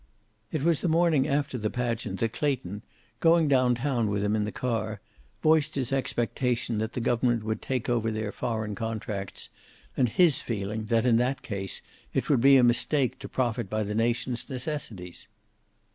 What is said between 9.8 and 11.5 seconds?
and his feeling that, in that